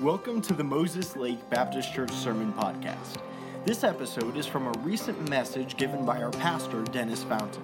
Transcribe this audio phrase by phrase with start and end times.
[0.00, 3.16] Welcome to the Moses Lake Baptist Church Sermon Podcast.
[3.64, 7.62] This episode is from a recent message given by our pastor, Dennis Fountain.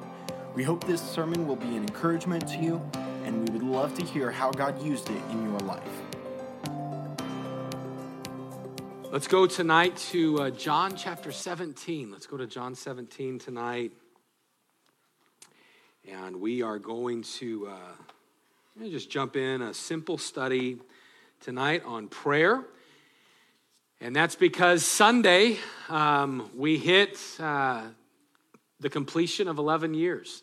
[0.55, 2.81] We hope this sermon will be an encouragement to you,
[3.25, 5.83] and we would love to hear how God used it in your life.
[9.11, 12.13] Let's go tonight to uh, John chapter 17.
[12.13, 13.93] Let's go to John 17 tonight.
[16.09, 20.79] And we are going to uh, just jump in a simple study
[21.41, 22.63] tonight on prayer.
[24.01, 25.57] And that's because Sunday
[25.89, 27.83] um, we hit uh,
[28.79, 30.43] the completion of 11 years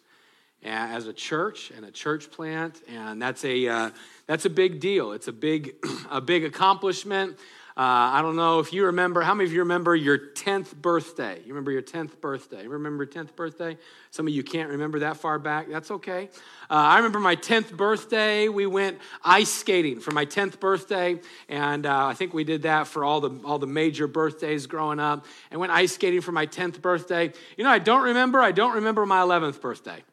[0.64, 3.90] as a church and a church plant, and that's a uh,
[4.26, 5.12] that's a big deal.
[5.12, 5.76] It's a big
[6.10, 7.38] a big accomplishment.
[7.78, 11.40] Uh, I don't know if you remember, how many of you remember your 10th birthday?
[11.46, 12.64] You remember your 10th birthday?
[12.64, 13.78] You remember your 10th birthday?
[14.10, 15.70] Some of you can't remember that far back.
[15.70, 16.30] That's okay.
[16.72, 18.50] Uh, I remember my 10th birthday.
[18.50, 21.20] We went ice skating for my 10th birthday,
[21.50, 25.00] and uh, I think we did that for all the, all the major birthdays growing
[25.00, 25.28] up.
[25.52, 27.32] And went ice skating for my 10th birthday.
[27.58, 30.04] You know, I don't remember, I don't remember my 11th birthday.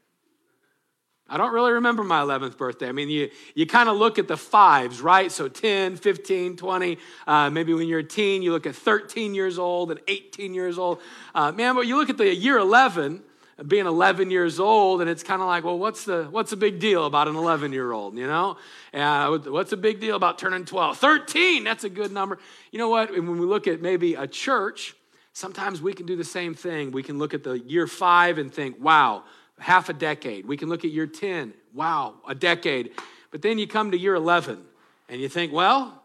[1.34, 2.88] I don't really remember my 11th birthday.
[2.88, 5.32] I mean, you, you kind of look at the fives, right?
[5.32, 6.98] So 10, 15, 20.
[7.26, 10.78] Uh, maybe when you're a teen, you look at 13 years old and 18 years
[10.78, 11.00] old.
[11.34, 13.20] Uh, man, but you look at the year 11,
[13.66, 16.78] being 11 years old, and it's kind of like, well, what's the, what's the big
[16.78, 18.56] deal about an 11 year old, you know?
[18.92, 20.98] Uh, what's the big deal about turning 12?
[20.98, 22.38] 13, that's a good number.
[22.70, 23.10] You know what?
[23.10, 24.94] When we look at maybe a church,
[25.32, 26.92] sometimes we can do the same thing.
[26.92, 29.24] We can look at the year five and think, wow,
[29.58, 30.46] half a decade.
[30.46, 31.54] We can look at year 10.
[31.72, 32.92] Wow, a decade.
[33.30, 34.62] But then you come to year 11
[35.08, 36.02] and you think, well,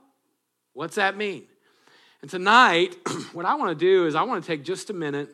[0.73, 1.43] what's that mean?
[2.21, 2.95] And tonight,
[3.33, 5.29] what I want to do is I want to take just a minute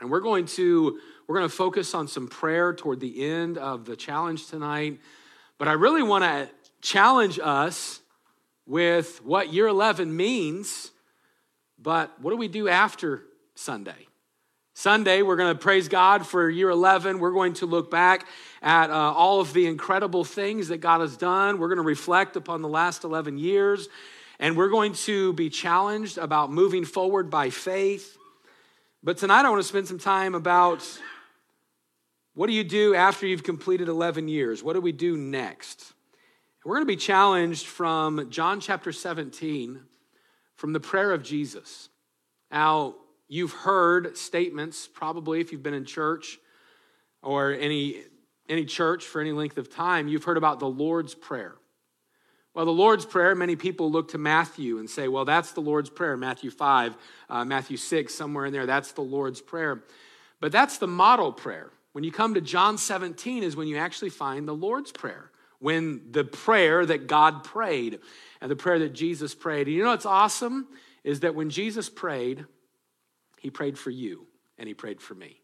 [0.00, 3.86] and we're going to we're going to focus on some prayer toward the end of
[3.86, 5.00] the challenge tonight.
[5.56, 6.50] But I really want to
[6.82, 8.00] challenge us
[8.66, 10.90] with what year 11 means,
[11.78, 13.22] but what do we do after
[13.54, 14.06] Sunday?
[14.76, 17.20] Sunday, we're going to praise God for year 11.
[17.20, 18.26] We're going to look back
[18.60, 21.58] at uh, all of the incredible things that God has done.
[21.58, 23.88] We're going to reflect upon the last 11 years.
[24.40, 28.18] And we're going to be challenged about moving forward by faith.
[29.00, 30.84] But tonight, I want to spend some time about
[32.34, 34.60] what do you do after you've completed 11 years?
[34.60, 35.92] What do we do next?
[36.64, 39.82] We're going to be challenged from John chapter 17,
[40.56, 41.90] from the prayer of Jesus.
[42.50, 42.96] Now,
[43.28, 46.38] You've heard statements, probably if you've been in church
[47.22, 48.02] or any,
[48.48, 51.54] any church for any length of time, you've heard about the Lord's Prayer.
[52.54, 55.90] Well, the Lord's Prayer, many people look to Matthew and say, well, that's the Lord's
[55.90, 56.16] Prayer.
[56.16, 56.96] Matthew 5,
[57.28, 59.82] uh, Matthew 6, somewhere in there, that's the Lord's Prayer.
[60.40, 61.70] But that's the model prayer.
[61.92, 66.02] When you come to John 17, is when you actually find the Lord's Prayer, when
[66.12, 68.00] the prayer that God prayed
[68.40, 69.66] and the prayer that Jesus prayed.
[69.66, 70.68] And you know what's awesome?
[71.02, 72.44] Is that when Jesus prayed,
[73.44, 75.38] he prayed for you and he prayed for me.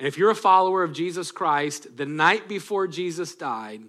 [0.00, 3.82] And if you're a follower of Jesus Christ, the night before Jesus died,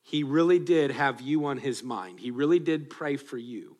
[0.00, 2.20] he really did have you on his mind.
[2.20, 3.76] He really did pray for you.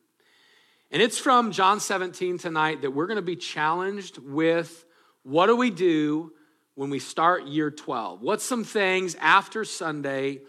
[0.91, 4.85] And it's from John 17 tonight that we're going to be challenged with
[5.23, 6.35] what do we do
[6.75, 8.21] when we start year 12?
[8.21, 10.43] What's some things after Sunday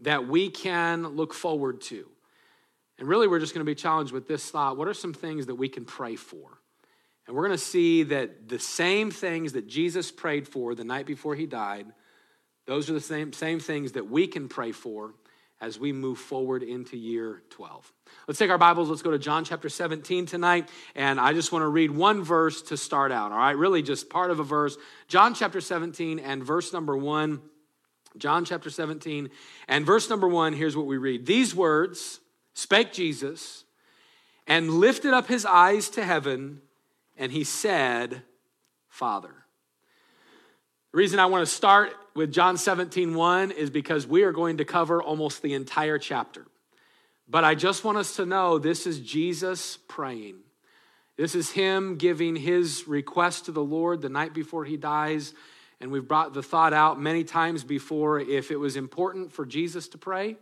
[0.00, 2.08] that we can look forward to?
[2.98, 5.46] And really, we're just going to be challenged with this thought what are some things
[5.46, 6.58] that we can pray for?
[7.28, 11.04] And we're going to see that the same things that Jesus prayed for the night
[11.04, 11.86] before he died,
[12.66, 15.12] those are the same, same things that we can pray for
[15.60, 17.92] as we move forward into year 12.
[18.26, 21.64] Let's take our Bibles, let's go to John chapter 17 tonight, and I just want
[21.64, 23.58] to read one verse to start out, all right?
[23.58, 24.78] Really just part of a verse.
[25.06, 27.42] John chapter 17 and verse number 1.
[28.16, 29.28] John chapter 17
[29.68, 31.26] and verse number 1, here's what we read.
[31.26, 32.20] These words
[32.54, 33.64] spake Jesus
[34.46, 36.62] and lifted up his eyes to heaven
[37.18, 38.22] and he said,
[38.88, 39.34] Father.
[40.92, 44.56] The reason I want to start with John 17, 1 is because we are going
[44.56, 46.46] to cover almost the entire chapter.
[47.28, 50.36] But I just want us to know this is Jesus praying.
[51.18, 55.34] This is him giving his request to the Lord the night before he dies.
[55.80, 59.88] And we've brought the thought out many times before if it was important for Jesus
[59.88, 60.36] to pray,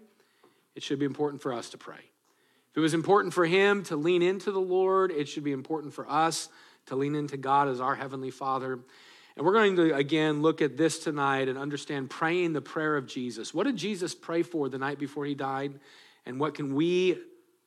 [0.77, 1.95] it should be important for us to pray.
[1.97, 5.93] If it was important for him to lean into the Lord, it should be important
[5.93, 6.49] for us
[6.87, 8.79] to lean into God as our Heavenly Father.
[9.37, 13.07] And we're going to again look at this tonight and understand praying the prayer of
[13.07, 13.53] Jesus.
[13.53, 15.79] What did Jesus pray for the night before he died?
[16.25, 17.19] And what can we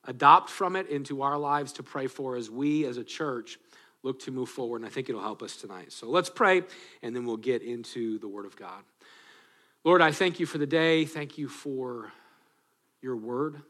[0.04, 3.58] adopt from it into our lives to pray for as we as a church
[4.02, 4.78] look to move forward?
[4.78, 5.92] And I think it'll help us tonight.
[5.92, 6.62] So let's pray
[7.02, 8.82] and then we'll get into the Word of God.
[9.84, 11.06] Lord, I thank you for the day.
[11.06, 12.12] Thank you for
[13.00, 13.62] your word.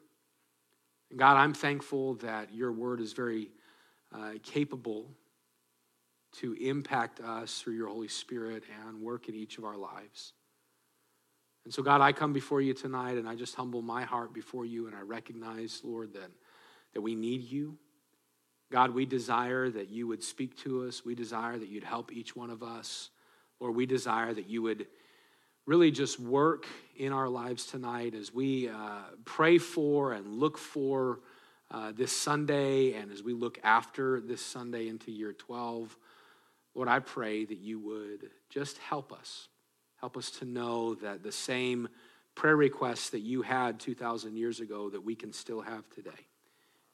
[1.11, 3.51] And God, I'm thankful that your word is very
[4.13, 5.07] uh, capable
[6.39, 10.33] to impact us through your Holy Spirit and work in each of our lives.
[11.65, 14.65] And so, God, I come before you tonight and I just humble my heart before
[14.65, 16.31] you and I recognize, Lord, that,
[16.95, 17.77] that we need you.
[18.73, 21.05] God, we desire that you would speak to us.
[21.05, 23.11] We desire that you'd help each one of us.
[23.59, 24.87] Lord, we desire that you would
[25.67, 26.67] really just work
[26.97, 31.21] in our lives tonight as we uh, pray for and look for
[31.71, 35.97] uh, this Sunday and as we look after this Sunday into year 12.
[36.75, 39.49] Lord, I pray that you would just help us.
[40.01, 41.89] Help us to know that the same
[42.35, 46.11] prayer requests that you had 2,000 years ago that we can still have today.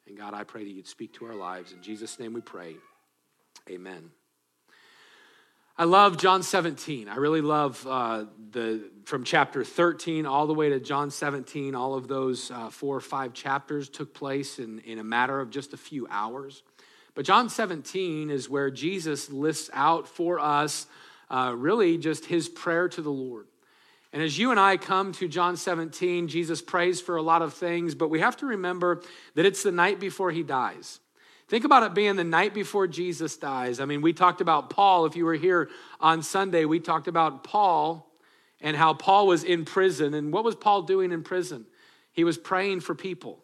[0.07, 1.73] And God, I pray that you'd speak to our lives.
[1.73, 2.77] In Jesus' name we pray.
[3.69, 4.11] Amen.
[5.79, 7.07] I love John 17.
[7.07, 11.75] I really love uh, the from chapter 13 all the way to John 17.
[11.75, 15.51] All of those uh, four or five chapters took place in, in a matter of
[15.51, 16.63] just a few hours.
[17.17, 20.87] But John 17 is where Jesus lists out for us
[21.31, 23.47] uh, really just his prayer to the Lord.
[24.13, 27.55] And as you and I come to John 17, Jesus prays for a lot of
[27.55, 29.03] things, but we have to remember
[29.35, 31.01] that it's the night before he dies.
[31.49, 33.81] Think about it being the night before Jesus dies.
[33.81, 35.07] I mean, we talked about Paul.
[35.07, 35.71] If you were here
[36.01, 38.11] on Sunday, we talked about Paul
[38.61, 40.13] and how Paul was in prison.
[40.13, 41.65] And what was Paul doing in prison?
[42.13, 43.43] He was praying for people.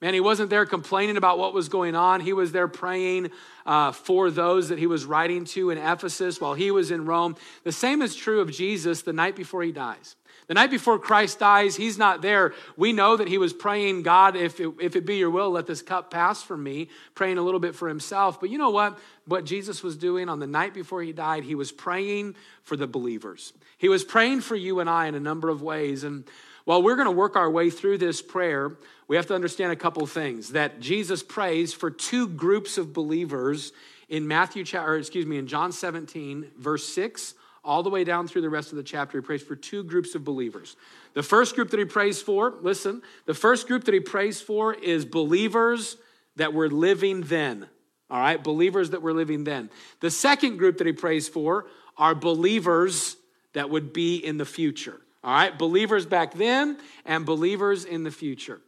[0.00, 2.20] Man, he wasn't there complaining about what was going on.
[2.20, 3.30] He was there praying
[3.66, 7.36] uh, for those that he was writing to in Ephesus while he was in Rome.
[7.64, 10.16] The same is true of Jesus the night before he dies.
[10.46, 12.54] The night before Christ dies, he's not there.
[12.76, 15.66] We know that he was praying, God, if it, if it be your will, let
[15.66, 18.40] this cup pass from me, praying a little bit for himself.
[18.40, 18.98] But you know what?
[19.26, 22.88] What Jesus was doing on the night before he died, he was praying for the
[22.88, 23.52] believers.
[23.78, 26.02] He was praying for you and I in a number of ways.
[26.02, 26.24] And
[26.64, 28.76] while we're going to work our way through this prayer,
[29.10, 33.72] we have to understand a couple things that Jesus prays for two groups of believers
[34.08, 37.34] in Matthew, or excuse me, in John 17, verse 6
[37.64, 40.14] all the way down through the rest of the chapter, he prays for two groups
[40.14, 40.76] of believers.
[41.14, 44.74] The first group that he prays for, listen, the first group that he prays for
[44.74, 45.96] is believers
[46.36, 47.66] that were living then.
[48.12, 49.70] All right, believers that were living then.
[49.98, 51.66] The second group that he prays for
[51.98, 53.16] are believers
[53.54, 55.00] that would be in the future.
[55.24, 58.60] All right, believers back then and believers in the future.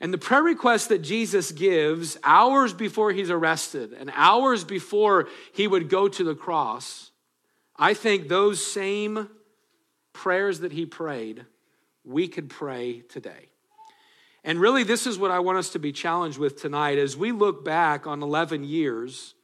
[0.00, 5.68] And the prayer request that Jesus gives hours before he's arrested and hours before he
[5.68, 7.10] would go to the cross
[7.80, 9.30] I think those same
[10.12, 11.46] prayers that he prayed,
[12.04, 13.48] we could pray today.
[14.44, 17.32] And really, this is what I want us to be challenged with tonight as we
[17.32, 19.34] look back on 11 years.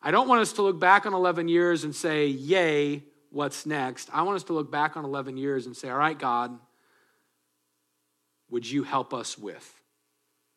[0.00, 4.08] I don't want us to look back on 11 years and say, Yay, what's next?
[4.14, 6.58] I want us to look back on 11 years and say, All right, God,
[8.52, 9.80] would you help us with?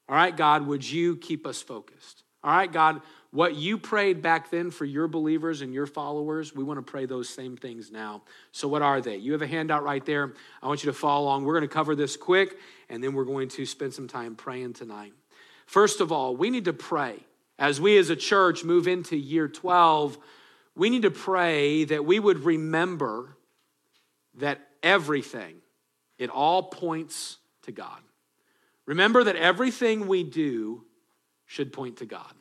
[0.07, 2.23] All right, God, would you keep us focused?
[2.43, 3.01] All right, God,
[3.31, 7.05] what you prayed back then for your believers and your followers, we want to pray
[7.05, 8.21] those same things now.
[8.51, 9.15] So, what are they?
[9.15, 10.33] You have a handout right there.
[10.61, 11.45] I want you to follow along.
[11.45, 12.57] We're going to cover this quick,
[12.89, 15.13] and then we're going to spend some time praying tonight.
[15.65, 17.15] First of all, we need to pray.
[17.57, 20.17] As we as a church move into year 12,
[20.75, 23.37] we need to pray that we would remember
[24.35, 25.55] that everything,
[26.19, 28.01] it all points to God.
[28.85, 30.85] Remember that everything we do
[31.45, 32.33] should point to God.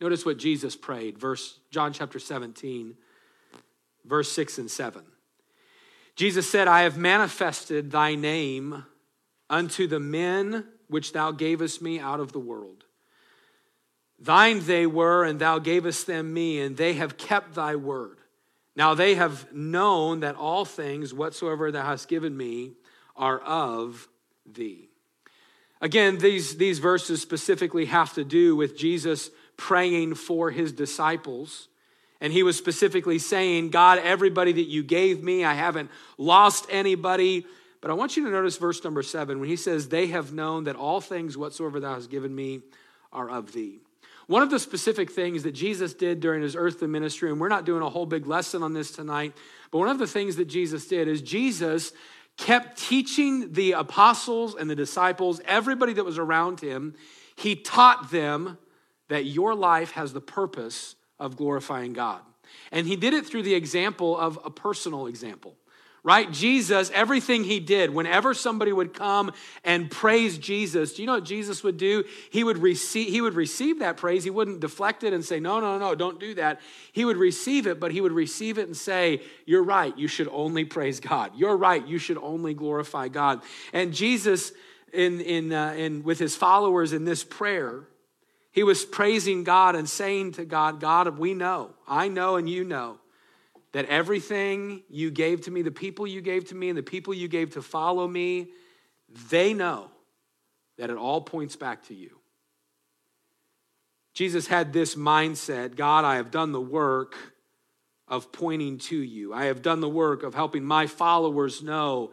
[0.00, 2.96] Notice what Jesus prayed, verse John chapter 17,
[4.04, 5.02] verse 6 and 7.
[6.16, 8.84] Jesus said, I have manifested thy name
[9.48, 12.84] unto the men which thou gavest me out of the world.
[14.18, 18.18] Thine they were, and thou gavest them me, and they have kept thy word.
[18.76, 22.72] Now they have known that all things whatsoever thou hast given me
[23.16, 24.08] are of
[24.46, 24.88] thee.
[25.80, 31.68] Again, these, these verses specifically have to do with Jesus praying for his disciples.
[32.20, 37.44] And he was specifically saying, God, everybody that you gave me, I haven't lost anybody.
[37.80, 40.64] But I want you to notice verse number seven when he says, They have known
[40.64, 42.60] that all things whatsoever thou hast given me
[43.12, 43.80] are of thee.
[44.28, 47.66] One of the specific things that Jesus did during his earthly ministry, and we're not
[47.66, 49.34] doing a whole big lesson on this tonight,
[49.72, 51.92] but one of the things that Jesus did is Jesus
[52.36, 56.94] kept teaching the apostles and the disciples, everybody that was around him,
[57.36, 58.58] he taught them
[59.08, 62.20] that your life has the purpose of glorifying God.
[62.70, 65.56] And he did it through the example of a personal example
[66.04, 66.32] right?
[66.32, 69.32] Jesus, everything he did, whenever somebody would come
[69.62, 72.02] and praise Jesus, do you know what Jesus would do?
[72.30, 74.24] He would receive, he would receive that praise.
[74.24, 76.60] He wouldn't deflect it and say, no, no, no, don't do that.
[76.90, 80.28] He would receive it, but he would receive it and say, You're right, you should
[80.28, 81.32] only praise God.
[81.36, 83.42] You're right, you should only glorify God.
[83.72, 84.52] And Jesus
[84.92, 87.84] in, in, uh, in, with his followers in this prayer,
[88.50, 92.64] he was praising God and saying to God, God, we know, I know, and you
[92.64, 92.98] know
[93.72, 97.14] that everything you gave to me, the people you gave to me, and the people
[97.14, 98.48] you gave to follow me,
[99.30, 99.90] they know
[100.78, 102.18] that it all points back to you.
[104.14, 107.16] Jesus had this mindset God, I have done the work
[108.08, 109.32] of pointing to you.
[109.32, 112.12] I have done the work of helping my followers know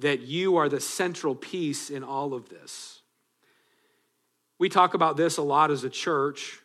[0.00, 3.00] that you are the central piece in all of this.
[4.58, 6.60] We talk about this a lot as a church,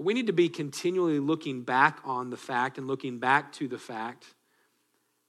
[0.00, 3.68] but we need to be continually looking back on the fact and looking back to
[3.68, 4.24] the fact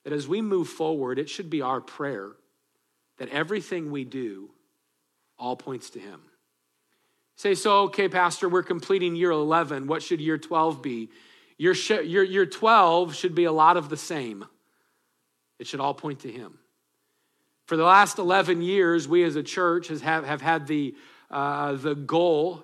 [0.06, 2.30] that as we move forward, it should be our prayer
[3.18, 4.50] that everything we do
[5.38, 6.22] all points to Him.
[7.36, 9.88] Say, so, okay, Pastor, we're completing year 11.
[9.88, 11.10] What should year 12 be?
[11.58, 14.46] Your, your, your 12 should be a lot of the same.
[15.60, 16.60] It should all point to Him.
[17.66, 20.96] For the last 11 years, we as a church has have, have had the,
[21.30, 22.64] uh, the goal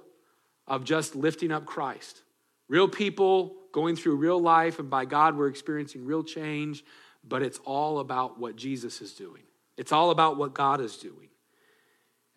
[0.68, 2.22] of just lifting up Christ.
[2.68, 6.84] Real people going through real life, and by God, we're experiencing real change,
[7.24, 9.44] but it's all about what Jesus is doing.
[9.78, 11.30] It's all about what God is doing.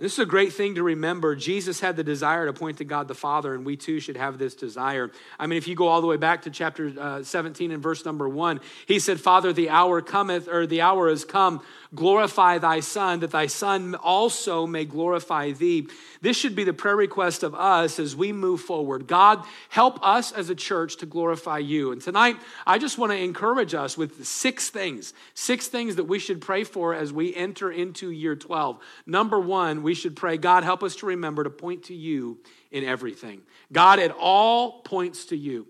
[0.00, 1.36] This is a great thing to remember.
[1.36, 4.38] Jesus had the desire to point to God the Father, and we too should have
[4.38, 5.10] this desire.
[5.38, 8.02] I mean, if you go all the way back to chapter uh, 17 and verse
[8.06, 11.60] number one, he said, Father, the hour cometh, or the hour has come
[11.94, 15.88] glorify thy Son, that thy Son also may glorify thee.
[16.20, 19.06] This should be the prayer request of us as we move forward.
[19.06, 21.92] God, help us as a church to glorify you.
[21.92, 26.18] And tonight, I just want to encourage us with six things, six things that we
[26.18, 28.78] should pray for as we enter into year 12.
[29.06, 32.38] Number one, we should pray, God, help us to remember to point to you
[32.70, 33.42] in everything.
[33.72, 35.66] God, it all points to you.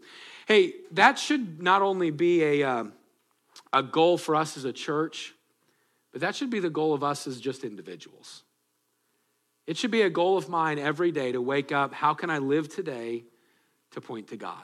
[0.47, 2.85] Hey, that should not only be a, uh,
[3.73, 5.35] a goal for us as a church,
[6.13, 8.43] but that should be the goal of us as just individuals.
[9.67, 11.93] It should be a goal of mine every day to wake up.
[11.93, 13.25] How can I live today
[13.93, 14.63] to point to God?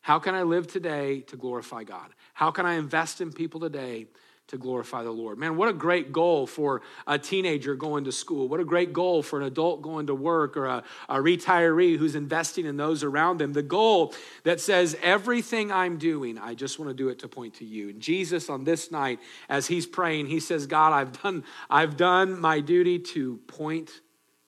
[0.00, 2.14] How can I live today to glorify God?
[2.32, 4.06] How can I invest in people today
[4.48, 5.38] to glorify the Lord.
[5.38, 8.46] Man, what a great goal for a teenager going to school.
[8.46, 12.14] What a great goal for an adult going to work or a, a, retiree who's
[12.14, 13.52] investing in those around them.
[13.52, 17.54] The goal that says, everything I'm doing, I just want to do it to point
[17.54, 17.88] to you.
[17.88, 22.40] And Jesus on this night, as he's praying, he says, God, I've done, I've done
[22.40, 23.90] my duty to point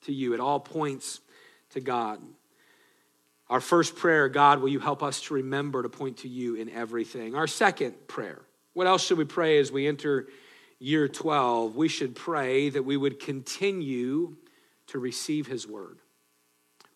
[0.05, 0.33] to you.
[0.33, 1.19] It all points
[1.71, 2.21] to God.
[3.49, 6.69] Our first prayer, God, will you help us to remember to point to you in
[6.69, 7.35] everything?
[7.35, 8.41] Our second prayer,
[8.79, 10.29] what else should we pray as we enter
[10.79, 11.75] year 12?
[11.75, 14.37] We should pray that we would continue
[14.87, 15.99] to receive His word.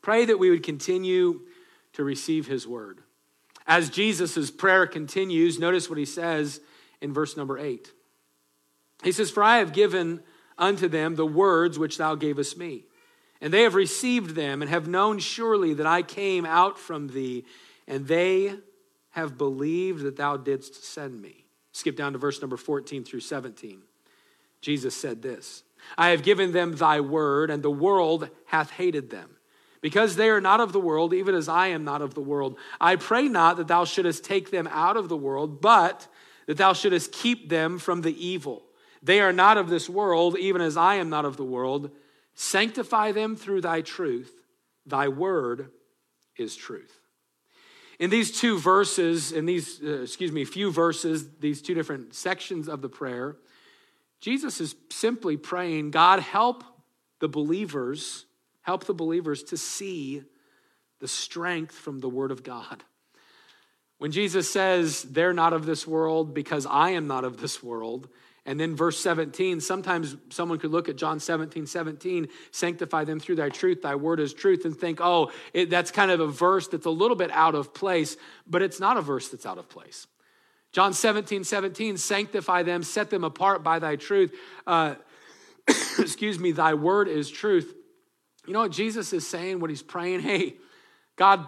[0.02, 1.42] Pray that we would continue
[1.92, 3.00] to receive His word.
[3.68, 6.62] As Jesus' prayer continues, notice what he says
[7.02, 7.92] in verse number 8.
[9.04, 10.22] He says, For I have given
[10.58, 12.86] unto them the words which thou gavest me,
[13.42, 17.44] and they have received them, and have known surely that I came out from thee,
[17.90, 18.54] and they
[19.10, 21.43] have believed that thou didst send me.
[21.74, 23.82] Skip down to verse number 14 through 17.
[24.62, 25.64] Jesus said this
[25.98, 29.30] I have given them thy word, and the world hath hated them.
[29.82, 32.58] Because they are not of the world, even as I am not of the world.
[32.80, 36.08] I pray not that thou shouldest take them out of the world, but
[36.46, 38.64] that thou shouldest keep them from the evil.
[39.02, 41.92] They are not of this world, even as I am not of the world.
[42.34, 44.34] Sanctify them through thy truth.
[44.86, 45.70] Thy word
[46.38, 47.03] is truth.
[48.00, 52.68] In these two verses, in these, uh, excuse me, few verses, these two different sections
[52.68, 53.38] of the prayer,
[54.20, 56.64] Jesus is simply praying, God, help
[57.20, 58.26] the believers,
[58.62, 60.24] help the believers to see
[61.00, 62.84] the strength from the Word of God.
[63.98, 68.10] When Jesus says, they're not of this world because I am not of this world,
[68.46, 73.38] and then verse 17, sometimes someone could look at John 17, 17, sanctify them through
[73.38, 76.68] thy truth, thy word is truth, and think, oh, it, that's kind of a verse
[76.68, 79.70] that's a little bit out of place, but it's not a verse that's out of
[79.70, 80.08] place.
[80.74, 84.34] John 17, 17, sanctify them, set them apart by thy truth.
[84.68, 84.96] Uh,
[85.98, 87.74] excuse me, thy word is truth.
[88.46, 90.20] You know what Jesus is saying, what he's praying?
[90.22, 90.56] Hey,
[91.16, 91.46] God,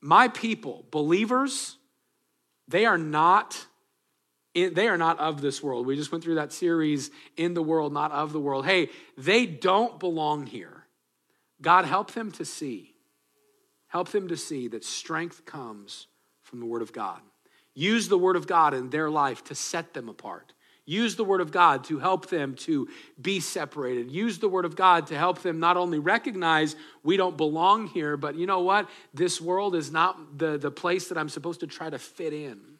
[0.00, 1.78] my people, believers,
[2.68, 3.66] they are not
[4.54, 5.86] they are not of this world.
[5.86, 8.66] We just went through that series, In the World, Not of the World.
[8.66, 10.84] Hey, they don't belong here.
[11.60, 12.94] God, help them to see.
[13.88, 16.06] Help them to see that strength comes
[16.42, 17.20] from the Word of God.
[17.74, 20.52] Use the Word of God in their life to set them apart.
[20.84, 22.88] Use the Word of God to help them to
[23.20, 24.10] be separated.
[24.10, 28.16] Use the Word of God to help them not only recognize we don't belong here,
[28.16, 28.88] but you know what?
[29.12, 32.77] This world is not the, the place that I'm supposed to try to fit in.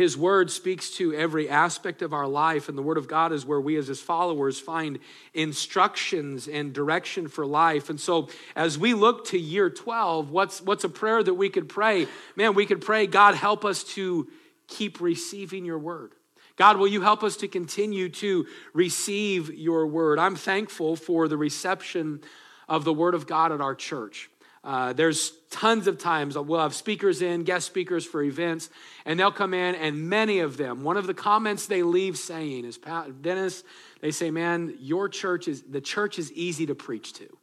[0.00, 3.44] His word speaks to every aspect of our life, and the word of God is
[3.44, 4.98] where we, as his followers, find
[5.34, 7.90] instructions and direction for life.
[7.90, 11.68] And so, as we look to year 12, what's, what's a prayer that we could
[11.68, 12.06] pray?
[12.34, 14.26] Man, we could pray, God, help us to
[14.68, 16.12] keep receiving your word.
[16.56, 20.18] God, will you help us to continue to receive your word?
[20.18, 22.22] I'm thankful for the reception
[22.70, 24.30] of the word of God at our church.
[24.62, 28.68] Uh, there's tons of times we'll have speakers in, guest speakers for events,
[29.06, 32.66] and they'll come in, and many of them, one of the comments they leave saying
[32.66, 32.78] is,
[33.22, 33.64] Dennis,
[34.00, 37.39] they say, man, your church is, the church is easy to preach to.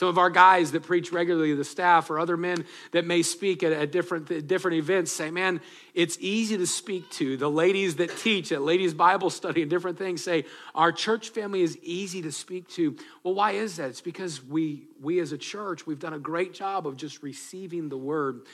[0.00, 3.62] Some of our guys that preach regularly, the staff or other men that may speak
[3.62, 5.60] at, at different, different events say, man,
[5.92, 7.36] it's easy to speak to.
[7.36, 11.60] The ladies that teach at ladies' Bible study and different things say, our church family
[11.60, 12.96] is easy to speak to.
[13.22, 13.90] Well, why is that?
[13.90, 17.90] It's because we, we as a church, we've done a great job of just receiving
[17.90, 18.46] the word.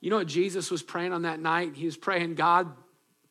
[0.00, 1.76] You know what Jesus was praying on that night?
[1.76, 2.66] He was praying, God,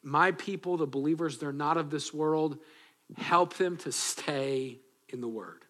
[0.02, 2.60] my people, the believers, they're not of this world.
[3.18, 4.80] Help them to stay
[5.10, 5.66] in the word.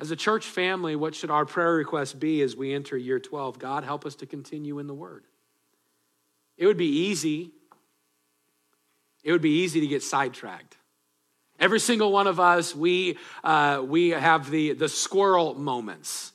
[0.00, 3.58] As a church family, what should our prayer request be as we enter year 12?
[3.58, 5.24] God, help us to continue in the Word.
[6.56, 7.50] It would be easy.
[9.22, 10.78] It would be easy to get sidetracked.
[11.58, 16.32] Every single one of us, we, uh, we have the, the squirrel moments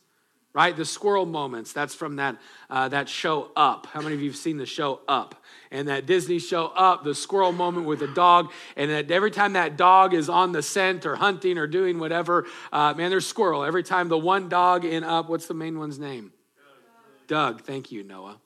[0.56, 0.76] right?
[0.76, 1.74] The squirrel moments.
[1.74, 2.38] That's from that,
[2.70, 3.88] uh, that show Up.
[3.88, 5.36] How many of you have seen the show Up?
[5.70, 8.52] And that Disney show Up, the squirrel moment with the dog.
[8.78, 12.48] And that every time that dog is on the scent or hunting or doing whatever,
[12.72, 13.66] uh, man, there's squirrel.
[13.66, 16.32] Every time the one dog in Up, what's the main one's name?
[17.28, 17.58] Dug.
[17.58, 17.62] Dug.
[17.66, 18.40] Thank you, Noah.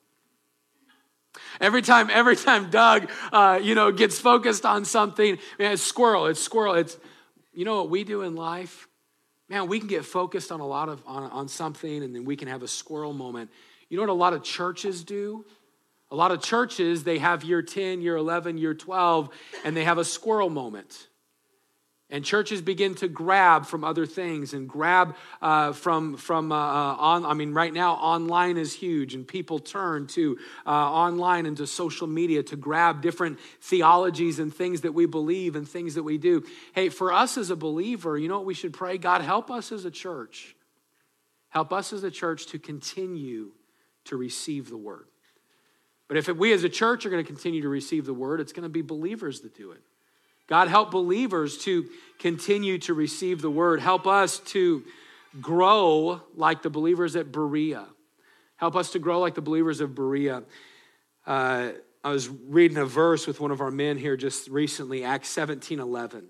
[1.61, 6.25] Every time, every time Dug, uh, you know, gets focused on something, man, it's squirrel.
[6.25, 6.73] It's squirrel.
[6.73, 6.97] It's,
[7.53, 8.88] you know what we do in life?
[9.49, 12.35] Man, we can get focused on a lot of on, on something and then we
[12.35, 13.49] can have a squirrel moment.
[13.89, 15.45] You know what a lot of churches do?
[16.11, 19.29] A lot of churches, they have year 10, year 11, year 12,
[19.63, 21.08] and they have a squirrel moment.
[22.11, 26.95] And churches begin to grab from other things and grab uh, from, from uh, uh,
[26.95, 31.55] on, I mean, right now, online is huge, and people turn to uh, online and
[31.57, 36.03] to social media to grab different theologies and things that we believe and things that
[36.03, 36.43] we do.
[36.73, 38.97] Hey, for us as a believer, you know what we should pray?
[38.97, 40.55] God, help us as a church.
[41.49, 43.51] Help us as a church to continue
[44.05, 45.05] to receive the word.
[46.07, 48.51] But if we as a church are going to continue to receive the word, it's
[48.51, 49.81] going to be believers that do it.
[50.49, 53.79] God, help believers to continue to receive the word.
[53.79, 54.83] Help us to
[55.39, 57.85] grow like the believers at Berea.
[58.57, 60.41] Help us to grow like the believers of Berea.
[61.25, 61.69] Uh,
[62.03, 65.79] I was reading a verse with one of our men here just recently, Acts 17
[65.79, 66.27] 11.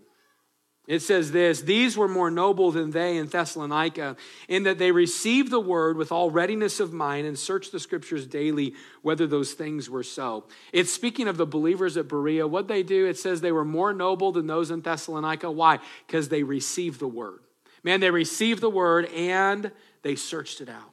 [0.90, 5.52] It says this These were more noble than they in Thessalonica, in that they received
[5.52, 8.74] the word with all readiness of mind and searched the scriptures daily
[9.04, 10.46] whether those things were so.
[10.74, 12.48] It's speaking of the believers at Berea.
[12.48, 15.52] What they do, it says they were more noble than those in Thessalonica.
[15.52, 15.78] Why?
[16.08, 17.42] Because they received the word.
[17.84, 19.72] Man, they received the word and
[20.02, 20.92] they searched it out.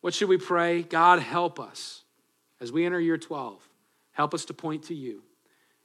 [0.00, 0.82] What should we pray?
[0.82, 2.02] God, help us
[2.60, 3.62] as we enter year 12.
[4.10, 5.22] Help us to point to you.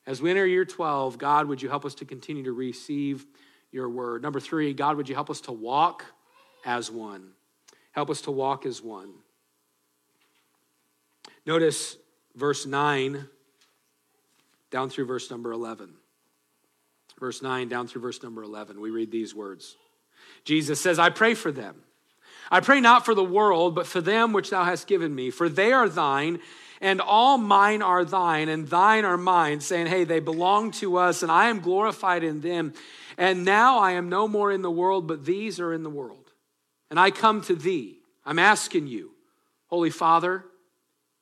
[0.07, 3.27] As we enter year 12, God, would you help us to continue to receive
[3.71, 4.21] your word.
[4.21, 6.05] Number three, God, would you help us to walk
[6.65, 7.31] as one?
[7.91, 9.11] Help us to walk as one.
[11.45, 11.97] Notice
[12.35, 13.27] verse 9
[14.69, 15.93] down through verse number 11.
[17.19, 18.79] Verse 9 down through verse number 11.
[18.79, 19.75] We read these words
[20.43, 21.75] Jesus says, I pray for them.
[22.49, 25.47] I pray not for the world, but for them which thou hast given me, for
[25.47, 26.39] they are thine,
[26.81, 31.23] and all mine are thine, and thine are mine, saying, Hey, they belong to us,
[31.23, 32.73] and I am glorified in them.
[33.17, 36.31] And now I am no more in the world, but these are in the world.
[36.89, 37.99] And I come to thee.
[38.25, 39.11] I'm asking you,
[39.67, 40.45] Holy Father,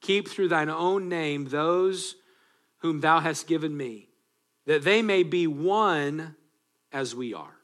[0.02, 2.16] keep through thine own name those
[2.80, 4.10] whom thou hast given me,
[4.66, 6.36] that they may be one
[6.92, 7.56] as we are.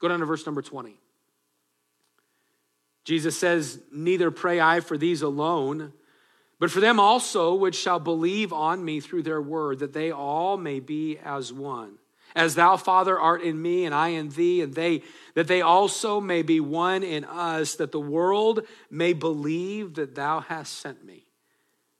[0.00, 0.98] Go down to verse number 20.
[3.04, 5.92] Jesus says, Neither pray I for these alone,
[6.60, 10.56] but for them also which shall believe on me through their word, that they all
[10.56, 11.98] may be as one
[12.38, 15.02] as thou, Father, art in me and I in thee, and they
[15.34, 20.40] that they also may be one in us, that the world may believe that thou
[20.40, 21.26] hast sent me.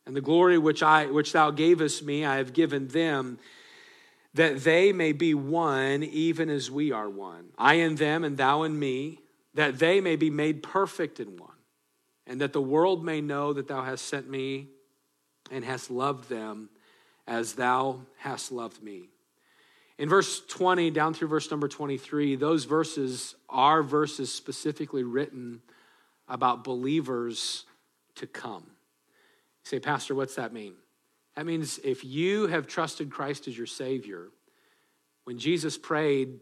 [0.07, 3.39] And the glory which I which thou gavest me, I have given them,
[4.35, 7.49] that they may be one, even as we are one.
[7.59, 9.19] I in them, and thou in me,
[9.55, 11.59] that they may be made perfect in one,
[12.29, 14.69] and that the world may know that thou hast sent me
[15.51, 16.71] and hast loved them
[17.27, 19.09] as thou hast loved me.
[19.99, 25.61] In verse 20 down through verse number 23, those verses are verses specifically written
[26.29, 27.65] about believers
[28.15, 28.63] to come.
[28.65, 30.75] You say, Pastor, what's that mean?
[31.35, 34.29] That means if you have trusted Christ as your Savior,
[35.25, 36.39] when Jesus prayed,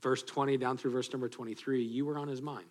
[0.00, 2.66] verse 20 down through verse number 23, you were on his mind.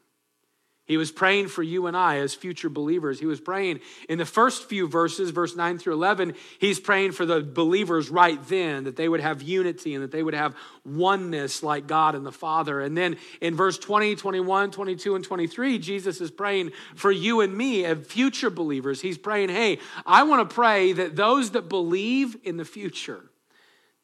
[0.89, 3.19] He was praying for you and I as future believers.
[3.19, 7.27] He was praying in the first few verses, verse 9 through 11, he's praying for
[7.27, 11.61] the believers right then that they would have unity and that they would have oneness
[11.61, 12.81] like God and the Father.
[12.81, 17.55] And then in verse 20, 21, 22, and 23, Jesus is praying for you and
[17.55, 18.99] me as future believers.
[18.99, 23.29] He's praying, hey, I want to pray that those that believe in the future,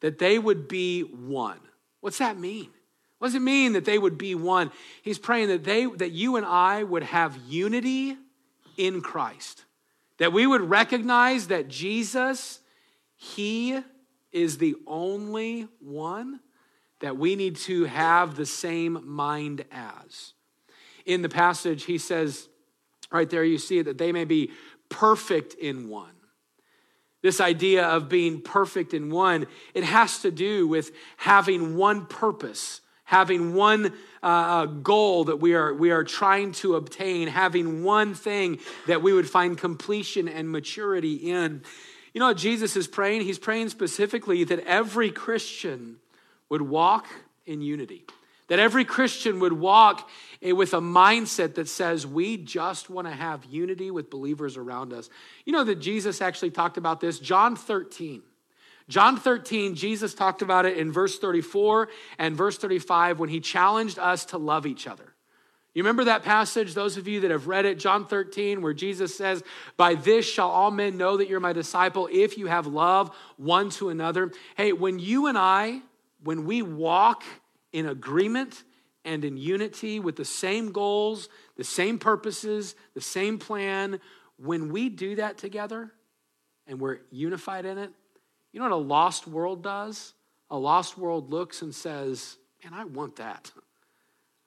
[0.02, 1.58] that they would be one.
[1.98, 2.68] What's that mean?
[3.18, 4.70] What does it mean that they would be one?
[5.02, 8.16] He's praying that they that you and I would have unity
[8.76, 9.64] in Christ.
[10.18, 12.60] That we would recognize that Jesus
[13.16, 13.80] he
[14.32, 16.40] is the only one
[17.00, 20.34] that we need to have the same mind as.
[21.06, 22.48] In the passage he says
[23.10, 24.50] right there you see that they may be
[24.90, 26.10] perfect in one.
[27.22, 32.82] This idea of being perfect in one, it has to do with having one purpose
[33.06, 33.86] having one
[34.22, 39.00] uh, uh, goal that we are, we are trying to obtain, having one thing that
[39.00, 41.62] we would find completion and maturity in.
[42.12, 43.22] You know what Jesus is praying?
[43.22, 45.96] He's praying specifically that every Christian
[46.48, 47.06] would walk
[47.46, 48.04] in unity,
[48.48, 50.08] that every Christian would walk
[50.42, 55.08] with a mindset that says we just want to have unity with believers around us.
[55.44, 57.20] You know that Jesus actually talked about this.
[57.20, 58.22] John 13.
[58.88, 63.98] John 13, Jesus talked about it in verse 34 and verse 35 when he challenged
[63.98, 65.12] us to love each other.
[65.74, 69.14] You remember that passage, those of you that have read it, John 13, where Jesus
[69.14, 69.42] says,
[69.76, 73.68] By this shall all men know that you're my disciple if you have love one
[73.70, 74.32] to another.
[74.56, 75.82] Hey, when you and I,
[76.22, 77.24] when we walk
[77.72, 78.64] in agreement
[79.04, 84.00] and in unity with the same goals, the same purposes, the same plan,
[84.38, 85.92] when we do that together
[86.66, 87.92] and we're unified in it,
[88.56, 90.14] you know what a lost world does?
[90.48, 93.52] A lost world looks and says, Man, I want that.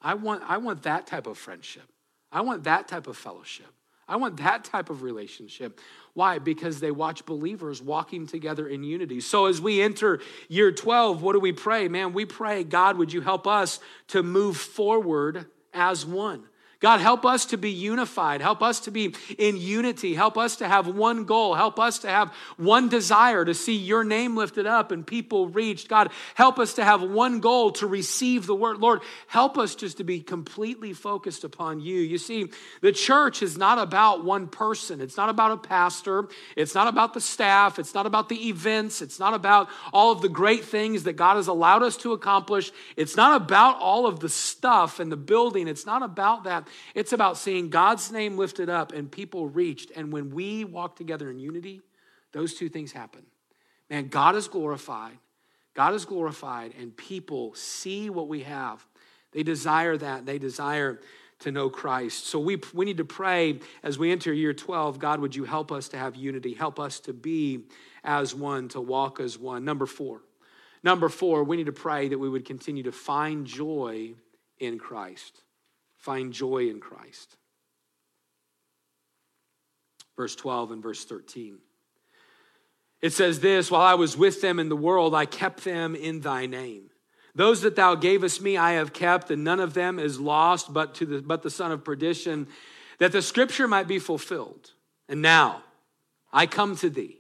[0.02, 1.84] I want, I want that type of friendship.
[2.32, 3.68] I want that type of fellowship.
[4.08, 5.80] I want that type of relationship.
[6.16, 6.40] Why?
[6.40, 9.22] Because they watch believers walking together in unity.
[9.22, 11.88] So as we enter year 12, what do we pray?
[11.88, 16.46] Man, we pray, God, would you help us to move forward as one?
[16.80, 18.40] God, help us to be unified.
[18.40, 20.14] Help us to be in unity.
[20.14, 21.54] Help us to have one goal.
[21.54, 25.90] Help us to have one desire to see your name lifted up and people reached.
[25.90, 28.78] God, help us to have one goal to receive the word.
[28.78, 32.00] Lord, help us just to be completely focused upon you.
[32.00, 32.48] You see,
[32.80, 37.14] the church is not about one person, it's not about a pastor, it's not about
[37.14, 41.04] the staff, it's not about the events, it's not about all of the great things
[41.04, 42.72] that God has allowed us to accomplish.
[42.96, 45.68] It's not about all of the stuff and the building.
[45.68, 46.69] It's not about that.
[46.96, 49.92] It's about seeing God's name lifted up and people reached.
[49.96, 51.82] And when we walk together in unity,
[52.32, 53.26] those two things happen.
[53.90, 55.18] Man, God is glorified.
[55.74, 58.86] God is glorified, and people see what we have.
[59.32, 60.26] They desire that.
[60.26, 61.00] They desire
[61.40, 62.28] to know Christ.
[62.28, 65.72] So we, we need to pray as we enter year 12 God, would you help
[65.72, 66.54] us to have unity?
[66.54, 67.66] Help us to be
[68.04, 69.64] as one, to walk as one.
[69.64, 70.22] Number four.
[70.84, 74.14] Number four, we need to pray that we would continue to find joy
[74.60, 75.42] in Christ
[76.00, 77.36] find joy in Christ.
[80.18, 81.60] Verse 12 and verse 13.
[83.02, 86.22] It says this While I was with them in the world, I kept them in
[86.22, 86.90] thy name.
[87.36, 90.96] Those that thou gavest me, I have kept, and none of them is lost but,
[90.96, 92.48] to the, but the son of perdition,
[92.98, 94.72] that the scripture might be fulfilled.
[95.08, 95.64] And now
[96.34, 97.18] I come to thee.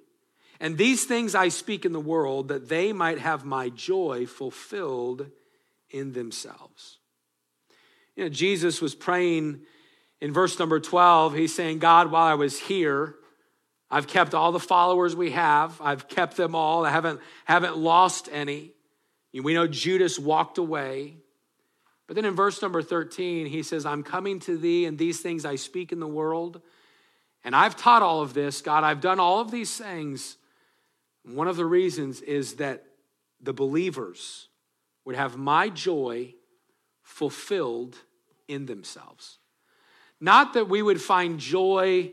[0.59, 5.27] And these things I speak in the world, that they might have my joy fulfilled
[5.89, 6.98] in themselves.
[8.19, 9.61] You know, Jesus was praying
[10.19, 11.35] in verse number 12.
[11.35, 13.15] He's saying, God, while I was here,
[13.89, 15.79] I've kept all the followers we have.
[15.79, 16.85] I've kept them all.
[16.85, 18.73] I haven't, haven't lost any.
[19.31, 21.15] We know Judas walked away.
[22.07, 25.45] But then in verse number 13, he says, I'm coming to thee, and these things
[25.45, 26.61] I speak in the world.
[27.45, 28.83] And I've taught all of this, God.
[28.83, 30.35] I've done all of these things.
[31.23, 32.83] One of the reasons is that
[33.39, 34.49] the believers
[35.05, 36.33] would have my joy
[37.01, 37.95] fulfilled
[38.49, 39.37] in themselves.
[40.19, 42.11] Not that we would find joy,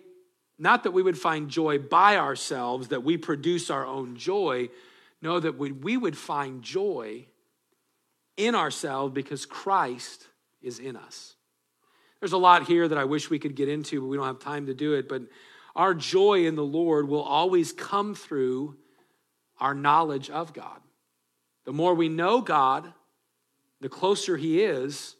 [0.59, 4.68] not that we would find joy by ourselves, that we produce our own joy.
[5.22, 7.27] No, that we, we would find joy
[8.37, 10.29] in ourselves because Christ
[10.62, 11.35] is in us.
[12.20, 14.38] There's a lot here that I wish we could get into, but we don't have
[14.38, 15.09] time to do it.
[15.09, 15.22] But
[15.75, 18.77] our joy in the Lord will always come through
[19.59, 20.81] our knowledge of God.
[21.64, 22.92] The more we know God,
[23.81, 25.16] the closer He is,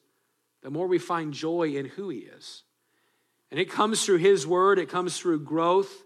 [0.66, 2.64] the more we find joy in who He is.
[3.52, 6.02] And it comes through His Word, it comes through growth.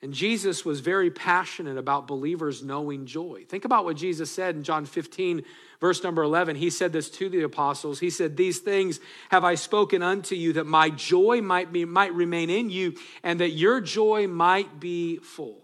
[0.00, 3.44] And Jesus was very passionate about believers knowing joy.
[3.46, 5.42] Think about what Jesus said in John 15,
[5.82, 6.56] verse number 11.
[6.56, 8.00] He said this to the apostles.
[8.00, 12.14] He said, These things have I spoken unto you, that my joy might, be, might
[12.14, 15.63] remain in you, and that your joy might be full.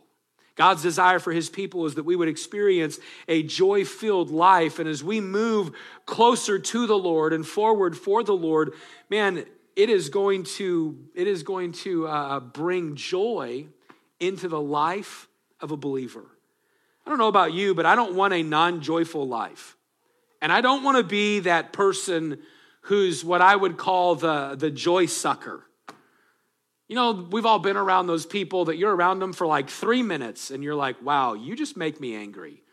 [0.57, 4.79] God's desire for his people is that we would experience a joy filled life.
[4.79, 5.73] And as we move
[6.07, 8.73] closer to the Lord and forward for the Lord,
[9.09, 9.45] man,
[9.77, 13.67] it is going to, it is going to uh, bring joy
[14.19, 15.29] into the life
[15.61, 16.27] of a believer.
[17.07, 19.77] I don't know about you, but I don't want a non joyful life.
[20.43, 22.39] And I don't want to be that person
[22.83, 25.67] who's what I would call the, the joy sucker.
[26.91, 30.03] You know, we've all been around those people that you're around them for like three
[30.03, 32.65] minutes and you're like, wow, you just make me angry.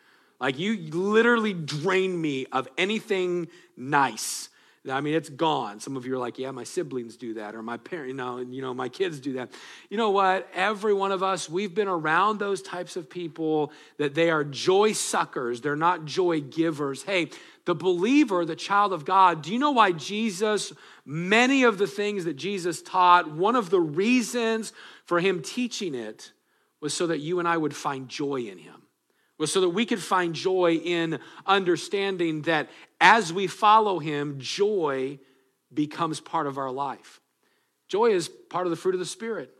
[0.41, 4.49] Like you literally drain me of anything nice.
[4.89, 5.79] I mean, it's gone.
[5.81, 8.39] Some of you are like, yeah, my siblings do that, or my parents, you know,
[8.39, 9.49] you know, my kids do that.
[9.89, 10.47] You know what?
[10.55, 14.93] Every one of us, we've been around those types of people that they are joy
[14.93, 15.61] suckers.
[15.61, 17.03] They're not joy givers.
[17.03, 17.29] Hey,
[17.65, 20.71] the believer, the child of God, do you know why Jesus,
[21.07, 24.73] many of the things that Jesus taught, one of the reasons
[25.05, 26.33] for him teaching it
[26.81, 28.83] was so that you and I would find joy in him
[29.37, 35.19] was so that we could find joy in understanding that as we follow him, joy
[35.73, 37.21] becomes part of our life.
[37.87, 39.53] Joy is part of the fruit of the Spirit,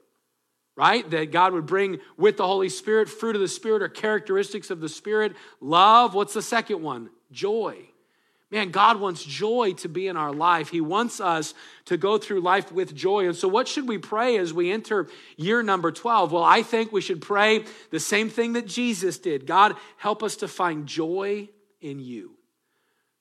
[0.76, 1.08] right?
[1.10, 3.08] That God would bring with the Holy Spirit.
[3.08, 5.34] Fruit of the Spirit or characteristics of the Spirit.
[5.62, 7.10] Love, what's the second one?
[7.32, 7.78] Joy.
[8.50, 10.70] Man, God wants joy to be in our life.
[10.70, 11.54] He wants us
[11.86, 13.28] to go through life with joy.
[13.28, 16.32] And so, what should we pray as we enter year number 12?
[16.32, 20.38] Well, I think we should pray the same thing that Jesus did God, help us
[20.38, 21.50] to find joy
[21.82, 22.38] in you.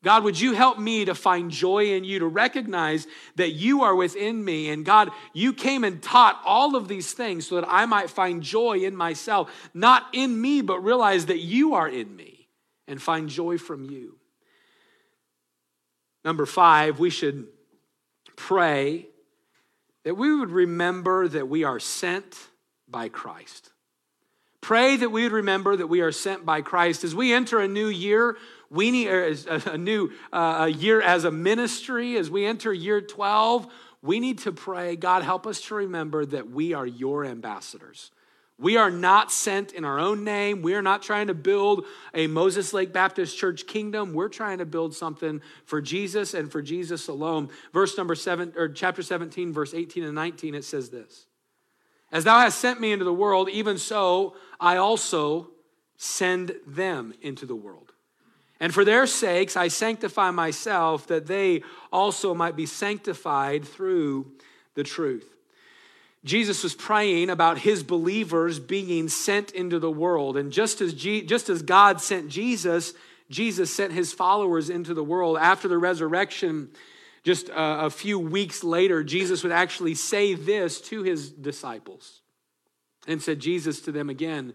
[0.04, 3.96] God, would you help me to find joy in you, to recognize that you are
[3.96, 4.70] within me?
[4.70, 8.40] And God, you came and taught all of these things so that I might find
[8.40, 12.48] joy in myself, not in me, but realize that you are in me
[12.86, 14.20] and find joy from you.
[16.26, 17.46] Number five, we should
[18.34, 19.06] pray
[20.02, 22.36] that we would remember that we are sent
[22.88, 23.70] by Christ.
[24.60, 27.04] Pray that we would remember that we are sent by Christ.
[27.04, 28.36] As we enter a new year,
[28.70, 32.16] we need a new uh, a year as a ministry.
[32.16, 33.68] As we enter year 12,
[34.02, 38.10] we need to pray, God, help us to remember that we are your ambassadors.
[38.58, 40.62] We are not sent in our own name.
[40.62, 44.14] We are not trying to build a Moses Lake Baptist Church kingdom.
[44.14, 47.50] We're trying to build something for Jesus and for Jesus alone.
[47.74, 51.26] Verse number 7 or chapter 17 verse 18 and 19 it says this.
[52.10, 55.50] As thou hast sent me into the world, even so I also
[55.98, 57.92] send them into the world.
[58.58, 64.32] And for their sakes I sanctify myself that they also might be sanctified through
[64.74, 65.35] the truth.
[66.26, 70.36] Jesus was praying about his believers being sent into the world.
[70.36, 72.94] And just as, just as God sent Jesus,
[73.30, 75.38] Jesus sent his followers into the world.
[75.40, 76.70] After the resurrection,
[77.22, 82.22] just a, a few weeks later, Jesus would actually say this to his disciples
[83.06, 84.52] and said, Jesus to them again,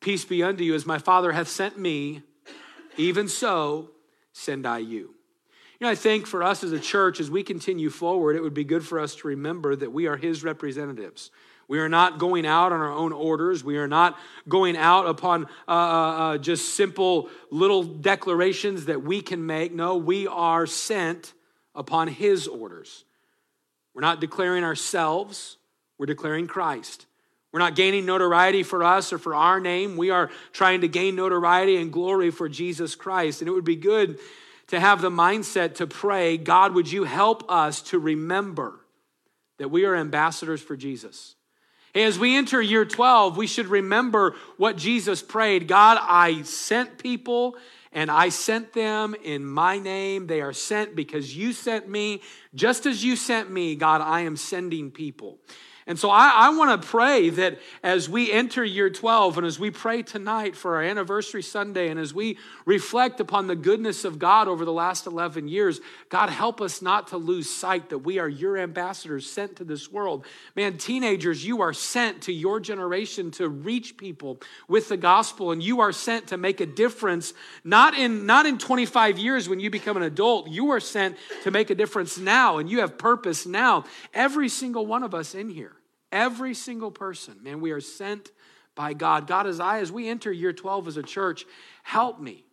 [0.00, 2.22] Peace be unto you, as my Father hath sent me,
[2.96, 3.90] even so
[4.32, 5.14] send I you.
[5.80, 8.52] You know, I think for us as a church, as we continue forward, it would
[8.52, 11.30] be good for us to remember that we are His representatives.
[11.68, 13.64] We are not going out on our own orders.
[13.64, 15.74] We are not going out upon uh, uh,
[16.34, 19.72] uh, just simple little declarations that we can make.
[19.72, 21.32] No, we are sent
[21.74, 23.04] upon His orders.
[23.94, 25.56] We're not declaring ourselves,
[25.96, 27.06] we're declaring Christ.
[27.52, 29.96] We're not gaining notoriety for us or for our name.
[29.96, 33.40] We are trying to gain notoriety and glory for Jesus Christ.
[33.40, 34.18] And it would be good
[34.70, 38.80] to have the mindset to pray, God, would you help us to remember
[39.58, 41.34] that we are ambassadors for Jesus?
[41.92, 47.56] As we enter year 12, we should remember what Jesus prayed God, I sent people
[47.92, 50.28] and I sent them in my name.
[50.28, 52.22] They are sent because you sent me.
[52.54, 55.40] Just as you sent me, God, I am sending people.
[55.86, 59.58] And so I, I want to pray that as we enter year 12 and as
[59.58, 64.18] we pray tonight for our anniversary Sunday and as we reflect upon the goodness of
[64.18, 68.18] God over the last 11 years, God, help us not to lose sight that we
[68.18, 70.26] are your ambassadors sent to this world.
[70.54, 74.38] Man, teenagers, you are sent to your generation to reach people
[74.68, 77.32] with the gospel and you are sent to make a difference,
[77.64, 80.48] not in, not in 25 years when you become an adult.
[80.48, 83.84] You are sent to make a difference now and you have purpose now.
[84.12, 85.79] Every single one of us in here.
[86.12, 88.30] Every single person, man, we are sent
[88.74, 89.26] by God.
[89.26, 91.44] God, as I, as we enter year 12 as a church,
[91.82, 92.44] help me.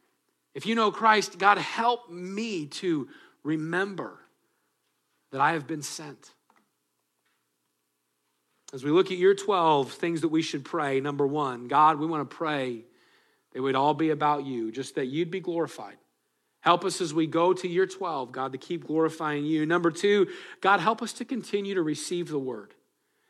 [0.54, 3.08] If you know Christ, God, help me to
[3.44, 4.20] remember
[5.32, 6.34] that I have been sent.
[8.74, 11.00] As we look at year 12, things that we should pray.
[11.00, 12.84] Number one, God, we want to pray
[13.54, 15.98] they would all be about you, just that you'd be glorified.
[16.60, 19.66] Help us as we go to year 12, God, to keep glorifying you.
[19.66, 20.28] Number two,
[20.60, 22.74] God, help us to continue to receive the word.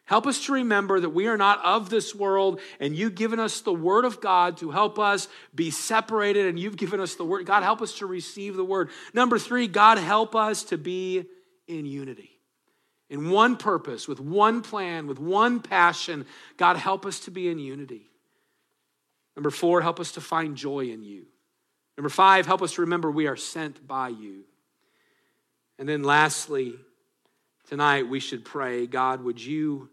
[0.08, 3.60] Help us to remember that we are not of this world, and you've given us
[3.60, 7.46] the word of God to help us be separated, and you've given us the word.
[7.46, 8.90] God, help us to receive the word.
[9.14, 11.26] Number three, God, help us to be
[11.68, 12.38] in unity
[13.10, 16.26] in one purpose, with one plan, with one passion.
[16.58, 18.10] God, help us to be in unity.
[19.36, 21.26] Number four, help us to find joy in you.
[21.98, 24.44] Number five, help us to remember we are sent by you.
[25.80, 26.76] And then lastly,
[27.68, 29.90] tonight we should pray God, would you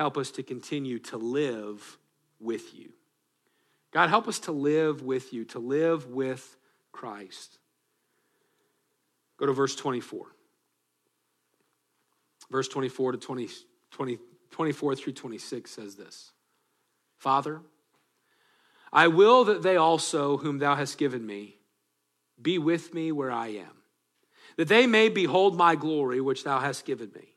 [0.00, 1.98] help us to continue to live
[2.40, 2.90] with you?
[3.92, 6.56] God, help us to live with you, to live with
[6.90, 7.58] Christ.
[9.36, 10.26] Go to verse 24
[12.50, 13.48] verse 24 to 20,
[13.90, 14.18] 20,
[14.50, 16.32] 24 through 26 says this
[17.18, 17.60] Father,
[18.92, 21.56] I will that they also, whom thou hast given me,
[22.40, 23.82] be with me where I am,
[24.56, 27.34] that they may behold my glory which thou hast given me.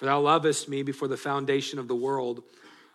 [0.00, 2.42] For thou lovest me before the foundation of the world.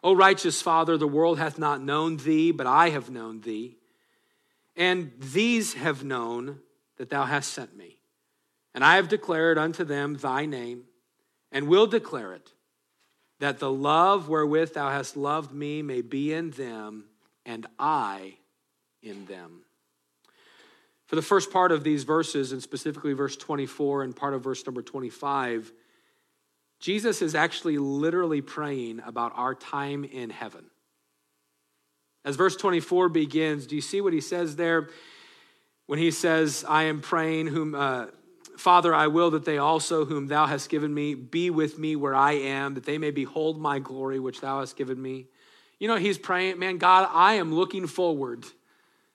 [0.04, 3.78] O righteous Father, the world hath not known thee, but I have known thee.
[4.76, 6.62] And these have known
[6.98, 8.00] that thou hast sent me.
[8.74, 10.86] And I have declared unto them thy name
[11.52, 12.54] and will declare it,
[13.40, 17.06] that the love wherewith thou hast loved me may be in them,
[17.46, 18.38] and I
[19.04, 19.62] in them.
[21.06, 24.66] For the first part of these verses, and specifically verse 24 and part of verse
[24.66, 25.72] number 25,
[26.86, 30.66] Jesus is actually literally praying about our time in heaven.
[32.24, 34.90] As verse 24 begins, do you see what he says there?
[35.88, 37.74] When he says, I am praying, whom.
[37.74, 38.06] Uh,
[38.56, 42.14] Father, I will that they also, whom thou hast given me, be with me where
[42.14, 45.26] I am, that they may behold my glory which thou hast given me.
[45.80, 48.46] You know, he's praying, man, God, I am looking forward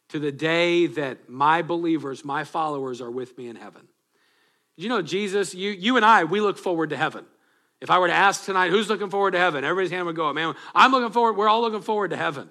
[0.08, 3.86] to the day that my believers, my followers are with me in heaven.
[4.76, 7.24] You know, Jesus, you, you and I, we look forward to heaven.
[7.80, 9.64] If I were to ask tonight, who's looking forward to heaven?
[9.64, 10.34] Everybody's hand would go up.
[10.34, 12.48] Man, I'm looking forward, we're all looking forward to heaven.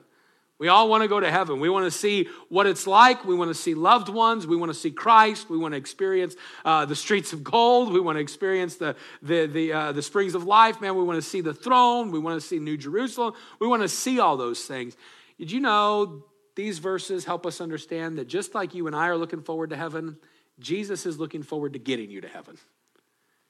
[0.59, 1.61] We all want to go to heaven.
[1.61, 3.23] We want to see what it's like.
[3.23, 4.45] We want to see loved ones.
[4.45, 5.49] We want to see Christ.
[5.49, 7.93] We want to experience uh, the streets of gold.
[7.93, 10.81] We want to experience the, the, the, uh, the springs of life.
[10.81, 12.11] Man, we want to see the throne.
[12.11, 13.35] We want to see New Jerusalem.
[13.59, 14.97] We want to see all those things.
[15.37, 19.17] Did you know these verses help us understand that just like you and I are
[19.17, 20.17] looking forward to heaven,
[20.59, 22.57] Jesus is looking forward to getting you to heaven.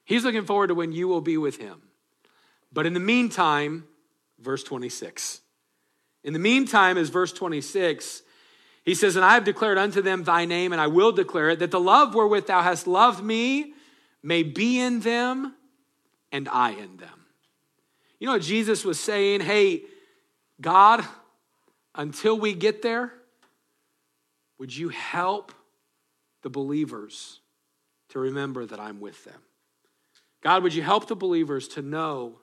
[0.09, 1.83] He's looking forward to when you will be with him.
[2.73, 3.83] But in the meantime,
[4.39, 5.41] verse 26.
[6.23, 8.23] In the meantime, is verse 26,
[8.83, 11.59] he says, And I have declared unto them thy name, and I will declare it,
[11.59, 13.75] that the love wherewith thou hast loved me
[14.23, 15.53] may be in them,
[16.31, 17.27] and I in them.
[18.19, 19.83] You know, Jesus was saying, Hey,
[20.59, 21.05] God,
[21.93, 23.13] until we get there,
[24.57, 25.51] would you help
[26.41, 27.41] the believers
[28.09, 29.39] to remember that I'm with them?
[30.41, 32.39] God, would you help the believers to know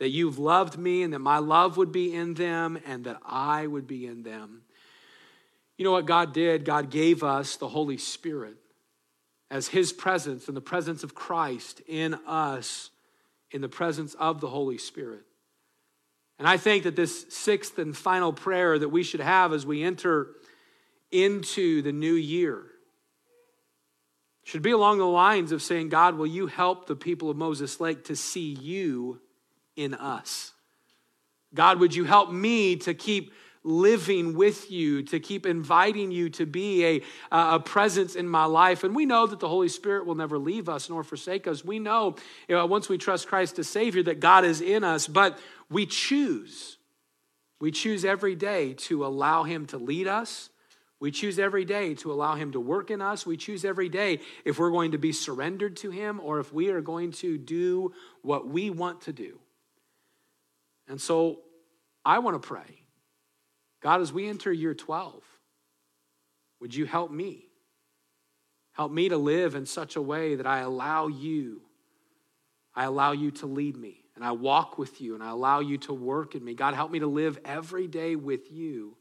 [0.00, 3.66] that you've loved me and that my love would be in them and that I
[3.66, 4.62] would be in them.
[5.76, 6.64] You know what God did?
[6.64, 8.56] God gave us the Holy Spirit
[9.50, 12.90] as His presence and the presence of Christ in us,
[13.50, 15.22] in the presence of the Holy Spirit.
[16.38, 19.82] And I think that this sixth and final prayer that we should have as we
[19.82, 20.28] enter
[21.10, 22.64] into the new year
[24.44, 27.80] should be along the lines of saying, God, will you help the people of Moses
[27.80, 29.20] Lake to see you
[29.76, 30.52] in us.
[31.54, 36.46] God, would you help me to keep living with you, to keep inviting you to
[36.46, 38.84] be a, a presence in my life.
[38.84, 41.64] And we know that the Holy Spirit will never leave us nor forsake us.
[41.64, 42.16] We know
[42.48, 45.86] you know, once we trust Christ as Savior that God is in us, but we
[45.86, 46.78] choose.
[47.60, 50.49] We choose every day to allow Him to lead us.
[51.00, 53.24] We choose every day to allow Him to work in us.
[53.24, 56.68] We choose every day if we're going to be surrendered to Him or if we
[56.68, 59.40] are going to do what we want to do.
[60.86, 61.40] And so
[62.04, 62.82] I want to pray
[63.82, 65.22] God, as we enter year 12,
[66.60, 67.46] would you help me?
[68.72, 71.62] Help me to live in such a way that I allow you,
[72.74, 75.78] I allow you to lead me, and I walk with you, and I allow you
[75.78, 76.54] to work in me.
[76.54, 78.96] God, help me to live every day with you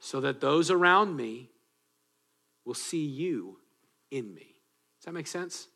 [0.00, 1.50] so that those around me
[2.64, 3.58] will see you
[4.10, 4.56] in me.
[4.98, 5.68] Does that make sense?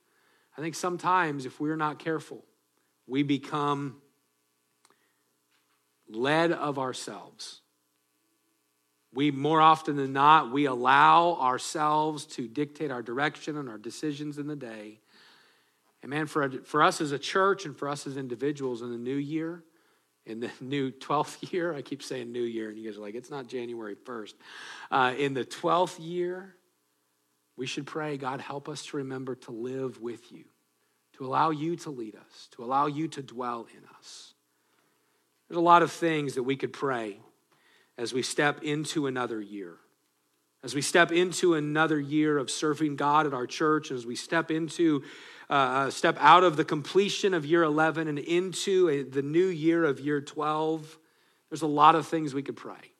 [0.56, 2.44] I think sometimes if we're not careful,
[3.06, 4.00] we become
[6.08, 7.60] led of ourselves.
[9.12, 14.38] We, more often than not, we allow ourselves to dictate our direction and our decisions
[14.38, 15.00] in the day.
[16.02, 18.98] And man, for, for us as a church and for us as individuals in the
[18.98, 19.62] new year,
[20.26, 21.74] in the new 12th year.
[21.74, 24.34] I keep saying new year, and you guys are like, it's not January 1st.
[24.90, 26.54] Uh, in the 12th year,
[27.56, 30.44] we should pray, God, help us to remember to live with you,
[31.16, 34.34] to allow you to lead us, to allow you to dwell in us.
[35.48, 37.18] There's a lot of things that we could pray
[37.96, 39.76] as we step into another year.
[40.64, 44.50] As we step into another year of serving God at our church, as we step
[44.50, 45.02] into
[45.50, 49.46] uh, uh step out of the completion of year 11 and into a, the new
[49.46, 50.98] year of year 12,
[51.50, 52.92] there's a lot of things we could pray.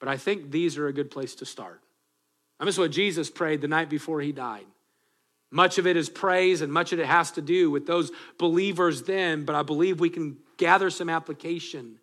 [0.00, 1.80] But I think these are a good place to start.
[2.60, 4.66] I miss what Jesus prayed the night before he died.
[5.50, 9.02] Much of it is praise and much of it has to do with those believers
[9.02, 11.98] then, but I believe we can gather some application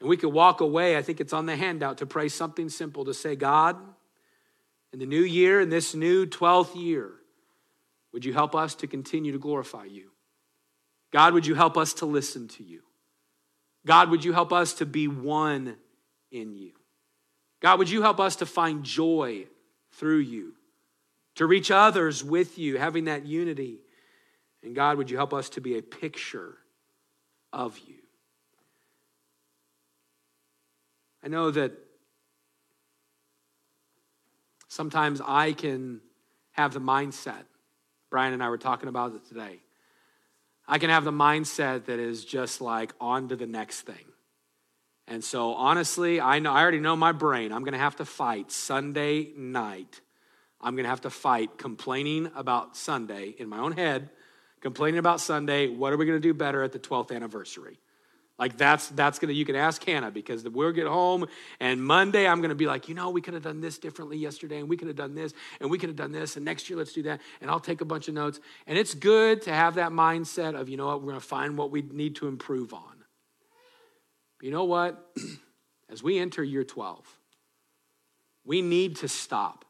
[0.00, 0.96] and we could walk away.
[0.96, 3.76] I think it's on the handout to pray something simple to say, God,
[4.92, 7.10] in the new year, in this new 12th year,
[8.14, 10.12] would you help us to continue to glorify you?
[11.12, 12.82] God, would you help us to listen to you?
[13.84, 15.76] God, would you help us to be one
[16.30, 16.72] in you?
[17.60, 19.46] God, would you help us to find joy
[19.94, 20.54] through you,
[21.34, 23.80] to reach others with you, having that unity?
[24.62, 26.56] And God, would you help us to be a picture
[27.52, 27.96] of you?
[31.24, 31.72] I know that
[34.68, 36.00] sometimes I can
[36.52, 37.44] have the mindset,
[38.14, 39.58] Brian and I were talking about it today.
[40.68, 44.04] I can have the mindset that is just like on to the next thing.
[45.08, 47.50] And so honestly, I know I already know my brain.
[47.50, 50.00] I'm going to have to fight Sunday night.
[50.60, 54.10] I'm going to have to fight complaining about Sunday in my own head,
[54.60, 55.66] complaining about Sunday.
[55.66, 57.80] What are we going to do better at the 12th anniversary?
[58.38, 61.26] Like that's that's gonna you can ask Hannah because we'll get home
[61.60, 64.58] and Monday I'm gonna be like, you know, we could have done this differently yesterday,
[64.58, 66.76] and we could have done this, and we could have done this, and next year
[66.76, 68.40] let's do that, and I'll take a bunch of notes.
[68.66, 71.70] And it's good to have that mindset of, you know what, we're gonna find what
[71.70, 73.04] we need to improve on.
[74.38, 75.12] But you know what?
[75.88, 77.06] As we enter year 12,
[78.44, 79.64] we need to stop.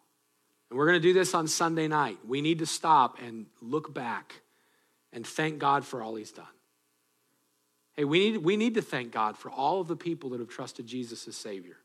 [0.70, 2.18] And we're gonna do this on Sunday night.
[2.26, 4.40] We need to stop and look back
[5.12, 6.46] and thank God for all He's done.
[7.96, 10.48] Hey, we need, we need to thank God for all of the people that have
[10.48, 11.76] trusted Jesus as Savior.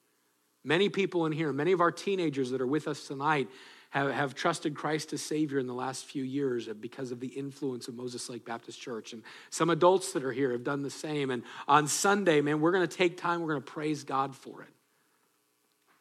[0.64, 3.47] Many people in here, many of our teenagers that are with us tonight,
[3.91, 7.88] have, have trusted Christ as Savior in the last few years because of the influence
[7.88, 9.14] of Moses Lake Baptist Church.
[9.14, 11.32] And some adults that are here have done the same.
[11.32, 14.62] And on Sunday, man, we're going to take time, we're going to praise God for
[14.62, 14.70] it.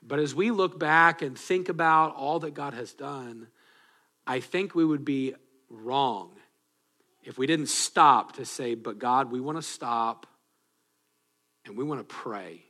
[0.03, 3.49] But as we look back and think about all that God has done,
[4.27, 5.35] I think we would be
[5.71, 6.31] wrong
[7.23, 10.27] if we didn't stop to say, but God, we want to stop
[11.65, 12.63] and we want to pray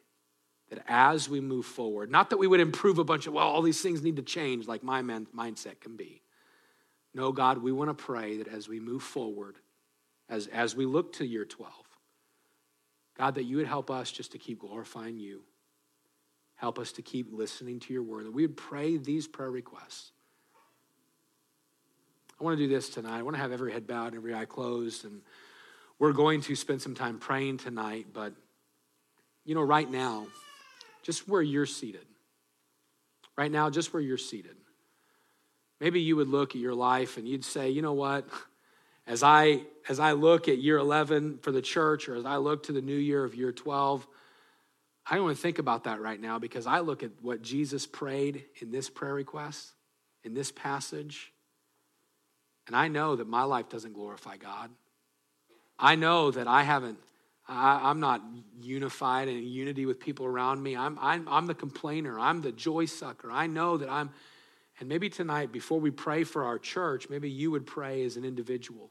[0.71, 3.63] that as we move forward, not that we would improve a bunch of, well, all
[3.63, 6.23] these things need to change like my man, mindset can be.
[7.15, 9.57] No, God, we want to pray that as we move forward,
[10.29, 11.73] as, as we look to year 12,
[13.17, 15.43] God, that you would help us just to keep glorifying you.
[16.57, 18.27] Help us to keep listening to your word.
[18.27, 20.13] That we would pray these prayer requests
[22.41, 23.19] I want to do this tonight.
[23.19, 25.05] I want to have every head bowed and every eye closed.
[25.05, 25.23] And
[25.99, 28.07] we're going to spend some time praying tonight.
[28.13, 28.33] But,
[29.45, 30.29] you know, right now,
[31.03, 32.07] just where you're seated,
[33.37, 34.55] right now, just where you're seated,
[35.81, 38.29] maybe you would look at your life and you'd say, you know what?
[39.05, 42.65] As I, as I look at year 11 for the church, or as I look
[42.65, 44.07] to the new year of year 12,
[45.11, 47.87] I don't want to think about that right now because I look at what Jesus
[47.87, 49.73] prayed in this prayer request,
[50.23, 51.33] in this passage
[52.69, 54.71] and I know that my life doesn't glorify God.
[55.79, 56.99] I know that I haven't,
[57.49, 58.23] I, am not
[58.61, 60.77] unified in unity with people around me.
[60.77, 62.21] I'm, I'm, I'm the complainer.
[62.21, 63.31] I'm the joy sucker.
[63.33, 64.11] I know that I'm,
[64.81, 68.25] and maybe tonight, before we pray for our church, maybe you would pray as an
[68.25, 68.91] individual.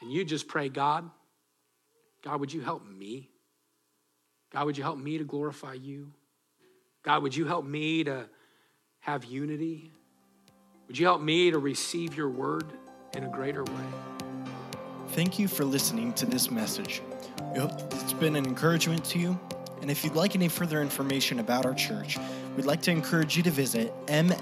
[0.00, 1.10] And you just pray, God,
[2.22, 3.30] God, would you help me?
[4.52, 6.12] God, would you help me to glorify you?
[7.02, 8.28] God, would you help me to
[9.00, 9.92] have unity?
[10.88, 12.72] Would you help me to receive your word
[13.14, 13.84] in a greater way?
[15.08, 17.02] Thank you for listening to this message.
[17.52, 19.38] We hope it's been an encouragement to you.
[19.82, 22.16] And if you'd like any further information about our church,
[22.56, 24.32] we'd like to encourage you to visit mlbc.church.